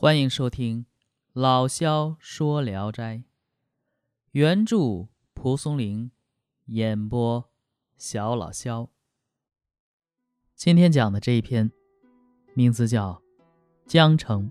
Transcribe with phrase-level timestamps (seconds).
[0.00, 0.86] 欢迎收听
[1.32, 3.16] 老萧说《聊斋》，
[4.30, 6.12] 原著蒲松龄，
[6.66, 7.50] 演播
[7.96, 8.90] 小老萧。
[10.54, 11.72] 今天讲的这一篇，
[12.54, 13.20] 名字叫
[13.90, 14.48] 《江城》。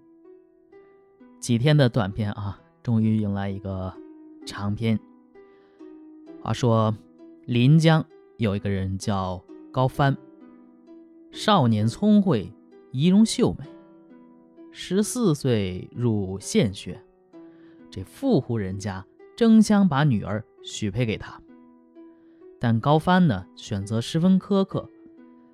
[1.40, 3.96] 几天的短篇啊，终于迎来一个
[4.46, 5.00] 长篇。
[6.44, 6.94] 话说
[7.46, 8.06] 临江
[8.36, 9.42] 有一个人叫
[9.72, 10.18] 高帆，
[11.32, 12.52] 少年聪慧，
[12.92, 13.66] 仪容秀美。
[14.80, 17.02] 十四岁入县学，
[17.90, 19.04] 这富户人家
[19.36, 21.42] 争相把女儿许配给他。
[22.60, 24.88] 但高帆呢，选择十分苛刻，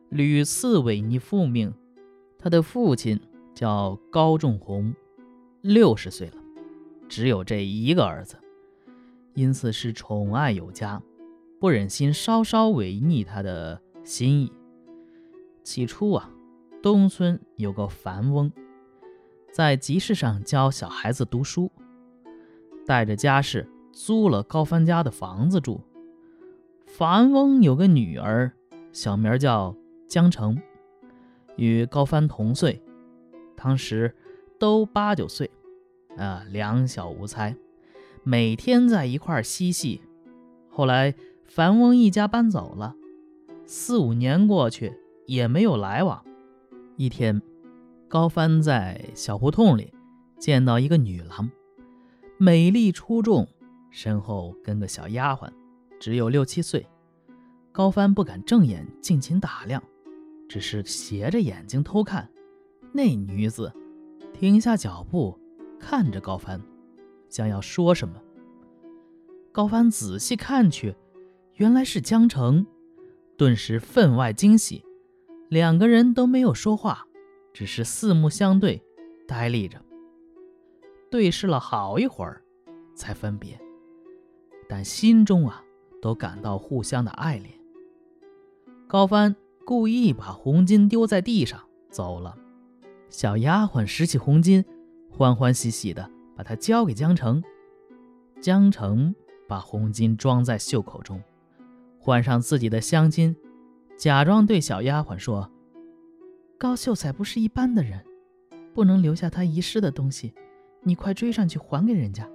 [0.10, 1.74] 屡次违逆父命。
[2.38, 3.18] 他的父亲
[3.56, 4.94] 叫高仲宏，
[5.62, 6.36] 六十岁了，
[7.08, 8.36] 只有这一个儿子，
[9.36, 11.02] 因此是宠爱有加，
[11.62, 14.52] 不忍心稍稍违逆他的心意。
[15.64, 16.30] 起初啊，
[16.82, 18.52] 东村有个樊翁。
[19.54, 21.72] 在集市上教小孩子读书，
[22.88, 25.80] 带着家事租了高帆家的房子住。
[26.88, 28.52] 樊翁有个女儿，
[28.92, 29.76] 小名叫
[30.08, 30.60] 江城，
[31.56, 32.82] 与高帆同岁，
[33.56, 34.16] 当时
[34.58, 35.52] 都八九岁，
[36.18, 37.56] 啊，两小无猜，
[38.24, 40.02] 每天在一块嬉戏。
[40.68, 41.14] 后来
[41.46, 42.96] 樊翁一家搬走了，
[43.68, 46.26] 四五年过去也没有来往。
[46.98, 47.40] 一天。
[48.14, 49.92] 高帆在小胡同里
[50.38, 51.50] 见到一个女郎，
[52.38, 53.48] 美丽出众，
[53.90, 55.50] 身后跟个小丫鬟，
[56.00, 56.86] 只有六七岁。
[57.72, 59.82] 高帆不敢正眼尽情打量，
[60.48, 62.30] 只是斜着眼睛偷看。
[62.92, 63.74] 那女子
[64.32, 65.36] 停下脚步，
[65.80, 66.62] 看着高帆，
[67.30, 68.22] 想要说什么。
[69.52, 70.94] 高帆仔细看去，
[71.56, 72.68] 原来是江城，
[73.36, 74.84] 顿时分外惊喜。
[75.50, 77.08] 两个人都没有说话。
[77.54, 78.82] 只是四目相对，
[79.28, 79.80] 呆立着，
[81.12, 82.42] 对视了好一会儿，
[82.96, 83.60] 才分别。
[84.68, 85.64] 但心中啊，
[86.02, 87.54] 都感到互相的爱恋。
[88.88, 89.36] 高帆
[89.66, 91.62] 故意把红巾丢在地上
[91.92, 92.36] 走了，
[93.10, 94.66] 小丫鬟拾起红巾，
[95.12, 97.44] 欢欢喜喜的把它交给江城。
[98.42, 99.14] 江城
[99.48, 101.22] 把红巾装在袖口中，
[102.00, 103.36] 换上自己的香巾，
[103.96, 105.52] 假装对小丫鬟说。
[106.58, 108.04] 高秀才不是一般的人，
[108.74, 110.34] 不能留下他遗失的东西。
[110.82, 112.30] 你快追上去还给人家。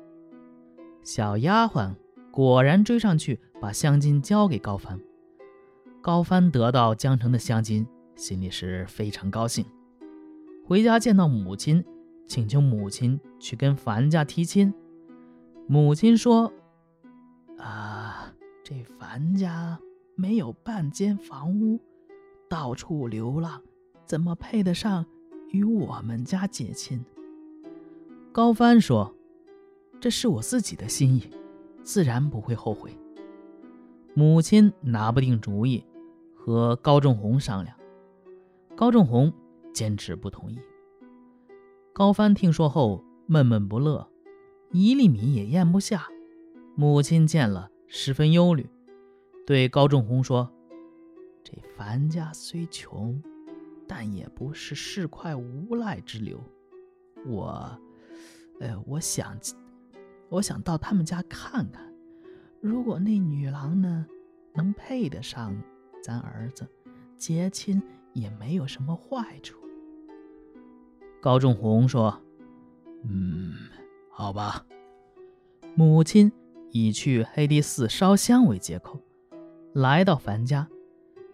[1.02, 1.94] 小丫鬟
[2.30, 4.98] 果然追上去，把香巾交给高帆。
[6.00, 7.86] 高帆得到江城的香巾，
[8.16, 9.64] 心里是非常高兴。
[10.64, 11.84] 回家见到母亲，
[12.26, 14.72] 请求母亲去跟樊家提亲。
[15.66, 16.52] 母亲说
[17.58, 19.78] ：“啊，这樊家
[20.14, 21.80] 没有半间房屋，
[22.48, 23.62] 到处流浪。”
[24.08, 25.04] 怎么配得上
[25.50, 27.04] 与我们家结亲？
[28.32, 29.14] 高帆说
[30.00, 31.24] ：“这是我自己的心意，
[31.82, 32.98] 自然不会后悔。”
[34.16, 35.84] 母亲拿不定主意，
[36.34, 37.76] 和高仲宏商量。
[38.74, 39.30] 高仲宏
[39.74, 40.58] 坚持不同意。
[41.92, 44.08] 高帆听说后闷闷不乐，
[44.72, 46.08] 一粒米也咽不下。
[46.74, 48.70] 母亲见了十分忧虑，
[49.46, 50.50] 对高仲宏说
[51.44, 53.22] ：“这樊家虽穷。”
[53.88, 56.44] 但也不是市侩无赖之流，
[57.26, 57.80] 我，
[58.60, 59.36] 呃，我想，
[60.28, 61.92] 我想到他们家看看，
[62.60, 64.06] 如果那女郎呢，
[64.52, 65.56] 能配得上
[66.02, 66.68] 咱儿子，
[67.16, 67.82] 结亲
[68.12, 69.58] 也没有什么坏处。
[71.20, 72.20] 高仲宏说
[73.08, 73.54] ：“嗯，
[74.10, 74.66] 好吧。”
[75.74, 76.30] 母亲
[76.72, 79.00] 以去黑帝寺烧香为借口，
[79.72, 80.68] 来到樊家，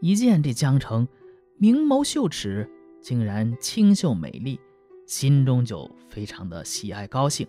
[0.00, 1.08] 一见这江城。
[1.56, 2.68] 明眸秀齿，
[3.00, 4.58] 竟然清秀美丽，
[5.06, 7.46] 心中就非常的喜爱高兴，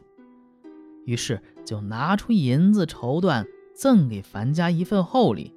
[1.05, 5.53] 于是就拿出银子绸缎赠给樊家一份厚礼，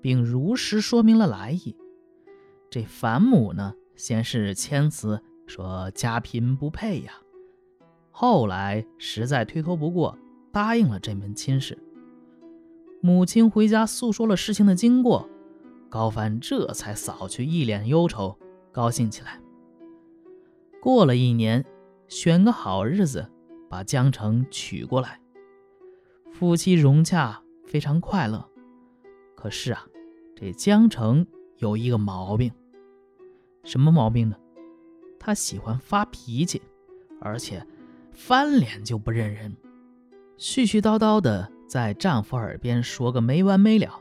[0.00, 1.76] 并如实说明了来意。
[2.68, 7.12] 这樊母呢，先是谦辞说家贫不配呀，
[8.10, 10.18] 后来实在推脱不过，
[10.50, 11.78] 答应了这门亲事。
[13.00, 15.30] 母亲回家诉说了事情的经过。
[15.94, 18.36] 高帆这才扫去一脸忧愁，
[18.72, 19.40] 高兴起来。
[20.82, 21.64] 过了一年，
[22.08, 23.30] 选个好日子，
[23.70, 25.20] 把江城娶过来，
[26.32, 28.44] 夫妻融洽，非常快乐。
[29.36, 29.86] 可是啊，
[30.34, 31.24] 这江城
[31.58, 32.50] 有一个毛病，
[33.62, 34.36] 什么毛病呢？
[35.20, 36.60] 他喜欢发脾气，
[37.20, 37.64] 而且
[38.10, 39.56] 翻脸就不认人，
[40.38, 44.00] 絮絮叨叨的在丈夫耳边说个没完没了。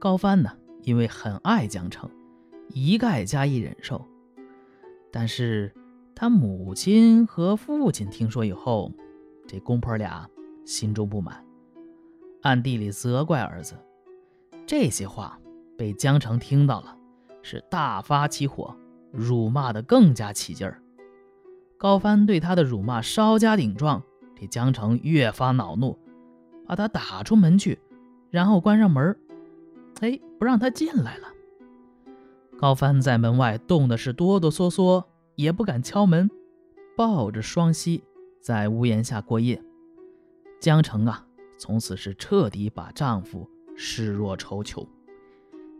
[0.00, 0.57] 高帆呢？
[0.82, 2.08] 因为很爱江城，
[2.68, 4.04] 一概加以忍受。
[5.10, 5.74] 但是
[6.14, 8.92] 他母亲和父亲听说以后，
[9.46, 10.28] 这公婆俩
[10.64, 11.44] 心中不满，
[12.42, 13.74] 暗地里责怪儿子。
[14.66, 15.38] 这些话
[15.76, 16.96] 被江城听到了，
[17.42, 18.76] 是大发起火，
[19.10, 20.82] 辱骂的更加起劲儿。
[21.78, 24.02] 高帆对他的辱骂稍加顶撞，
[24.34, 25.96] 这江城越发恼怒，
[26.66, 27.78] 把他打出门去，
[28.30, 29.16] 然后关上门，
[30.00, 31.28] 哎，不让他进来了。
[32.58, 35.04] 高帆在门外冻的是哆哆嗦嗦。
[35.38, 36.28] 也不敢敲门，
[36.96, 38.02] 抱着双膝
[38.40, 39.62] 在屋檐下过夜。
[40.58, 41.24] 江城啊，
[41.56, 44.84] 从此是彻底把丈夫视若仇囚。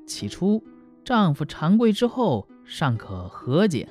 [0.07, 0.63] 起初，
[1.05, 3.89] 丈夫长跪之后尚可和解，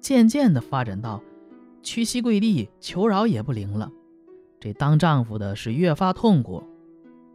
[0.00, 1.22] 渐渐的发展到
[1.84, 3.92] 屈膝跪地求饶也不灵了。
[4.58, 6.64] 这当丈夫的是越发痛苦。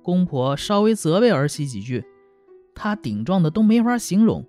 [0.06, 2.06] 公婆稍微责备儿媳几句，
[2.76, 4.46] 她顶撞的都没法形容。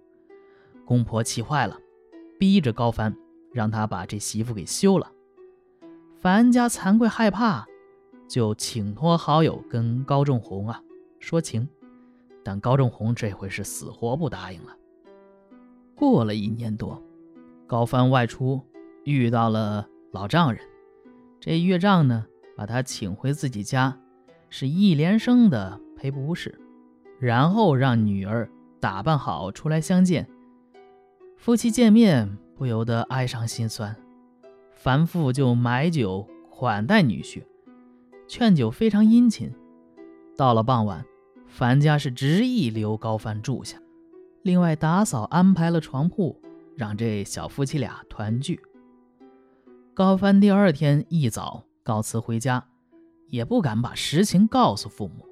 [0.85, 1.81] 公婆气坏了。
[2.39, 3.17] 逼着高帆，
[3.51, 5.11] 让他把这媳妇给休了。
[6.17, 7.67] 樊家惭愧害怕，
[8.29, 10.83] 就请托好友跟高仲红啊
[11.19, 11.67] 说情，
[12.45, 14.77] 但高仲红这回是死活不答应了。
[15.95, 17.03] 过了一年多，
[17.67, 18.61] 高帆外出
[19.05, 20.61] 遇到了老丈人，
[21.41, 23.99] 这岳丈呢把他请回自己家，
[24.59, 26.59] 是一连声的赔不是，
[27.21, 28.49] 然后让女儿
[28.81, 30.27] 打扮好出来相见。
[31.37, 33.95] 夫妻见面，不由得哀伤心酸。
[34.73, 37.43] 樊父就买酒款待女婿，
[38.27, 39.53] 劝酒非常殷勤。
[40.39, 41.05] 到了傍晚，
[41.47, 43.77] 樊家是执意留高帆住下，
[44.41, 46.35] 另外打扫安排了床铺，
[46.75, 48.59] 让这小夫妻俩团聚。
[49.93, 52.67] 高帆第二天一早告辞回家，
[53.29, 55.27] 也不敢把实情告诉父母，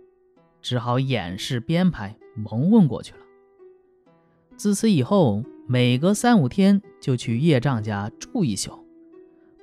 [0.60, 3.20] 只好掩饰编排蒙混过去了。
[4.56, 5.42] 自此以后。
[5.66, 8.86] 每隔三五天就去叶丈家住一宿，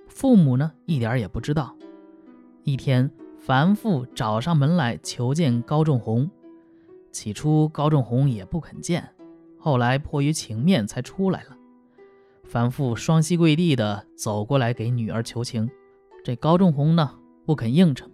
[0.07, 1.78] 父母呢一点也不知道。
[2.63, 6.28] 一天，樊父找上门来求见高仲宏，
[7.12, 9.07] 起初高仲宏也不肯见，
[9.60, 11.56] 后来迫于情面才出来了。
[12.45, 15.69] 樊父双膝跪地的走过来给女儿求情，
[16.24, 18.11] 这高仲宏呢不肯应承，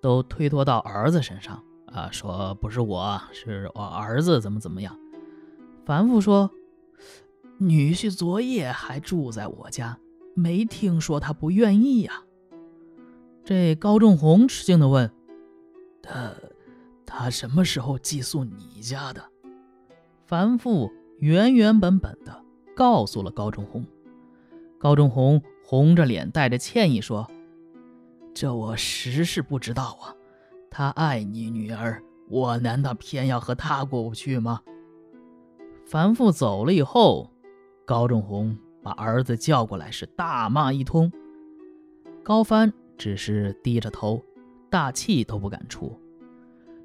[0.00, 4.98] 都推脱到儿子身上啊，说不是我，是我儿子怎么怎么样。
[5.84, 6.50] 樊父说。
[7.60, 9.98] 女婿昨夜还住在我家，
[10.36, 12.22] 没听说他不愿意呀。
[13.44, 15.10] 这高仲宏吃惊的问
[16.00, 16.30] ：“他，
[17.04, 19.24] 他什么时候寄宿你家的？”
[20.24, 22.44] 樊父原原本本的
[22.76, 23.84] 告诉了高仲宏。
[24.78, 27.28] 高仲宏红着脸，带着歉意说
[28.40, 30.14] ：“这我实是不知道啊。
[30.70, 34.62] 他爱你女儿，我难道偏要和他过不去吗？”
[35.84, 37.32] 樊父走了以后。
[37.84, 41.10] 高仲宏把儿子叫过来，是大骂一通。
[42.22, 44.22] 高帆只是低着头，
[44.70, 45.98] 大气都不敢出。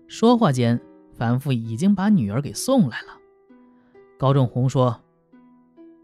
[0.07, 3.09] 说话间，樊父已经把女儿给送来了。
[4.17, 4.99] 高仲宏说：“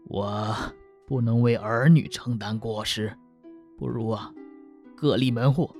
[0.06, 0.54] 我
[1.08, 3.12] 不能为儿女承担过失，
[3.78, 4.30] 不如啊，
[5.00, 5.74] 各立门户，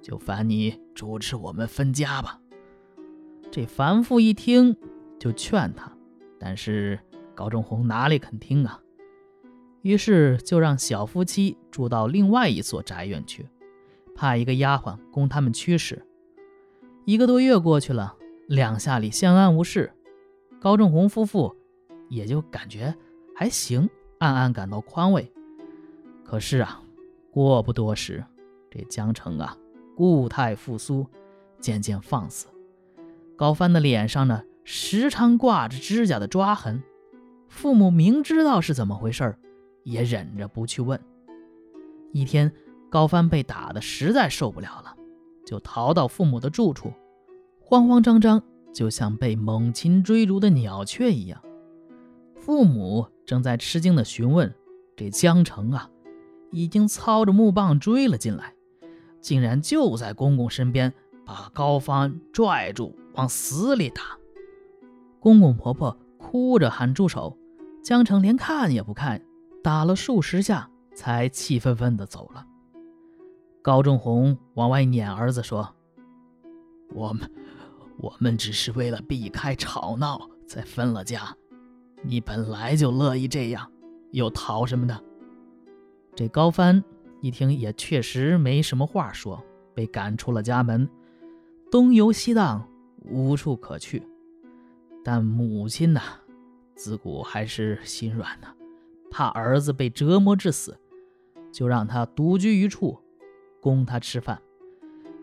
[0.00, 2.38] 就烦你主持我们分家吧。”
[3.50, 4.76] 这樊父一听，
[5.18, 5.90] 就劝他，
[6.38, 7.00] 但是。
[7.36, 8.80] 高仲宏哪里肯听啊？
[9.82, 13.44] 于是就让小夫妻住到另外一所宅院去，
[14.14, 16.00] 派一个丫鬟供他们驱使。
[17.04, 19.92] 一个多月过去了，两下里相安无事，
[20.60, 21.52] 高仲宏夫妇
[22.08, 22.94] 也就感觉
[23.34, 25.32] 还行，暗暗感到宽慰。
[26.22, 26.80] 可是啊，
[27.32, 28.24] 过不多时，
[28.76, 29.56] 这江城啊，
[29.96, 31.06] 故态复苏，
[31.60, 32.48] 渐渐放肆。
[33.36, 36.82] 高帆的脸上呢，时常挂着指甲的抓痕。
[37.46, 39.38] 父母明知道是怎么回事
[39.84, 41.00] 也忍着不去问。
[42.12, 42.52] 一天，
[42.90, 44.96] 高帆被打得实在受不了了，
[45.46, 46.92] 就逃到父母的住处，
[47.60, 51.40] 慌慌张张，就像被猛禽追逐的鸟雀一样。
[52.34, 54.52] 父母正在吃惊地询问
[54.96, 55.88] ：“这江城啊，
[56.50, 58.53] 已经操着木棒追了进来，
[59.24, 60.92] 竟然就在公公身边
[61.24, 64.02] 把高帆拽住，往死里打。”
[65.18, 67.36] 公公婆婆哭着喊住手。
[67.82, 69.22] 江城连看也不看，
[69.62, 72.46] 打了数十下，才气愤愤地走了。
[73.62, 75.74] 高仲红往外撵儿子说
[76.94, 77.30] ：“我们，
[77.98, 81.34] 我们只是为了避开吵闹才分了家，
[82.02, 83.70] 你本来就乐意这样，
[84.12, 85.00] 又逃什么呢？”
[86.16, 86.82] 这高帆
[87.24, 90.86] 一听，也确实没什么话说，被赶出了家门，
[91.70, 92.68] 东游西荡，
[93.02, 94.02] 无处可去。
[95.02, 96.02] 但母亲呐。
[96.76, 98.48] 自古还是心软呢，
[99.10, 100.78] 怕儿子被折磨致死，
[101.50, 103.00] 就让他独居一处，
[103.58, 104.42] 供他吃饭，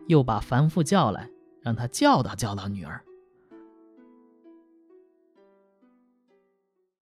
[0.07, 1.29] 又把凡父叫来，
[1.61, 2.99] 让他教导教导女儿。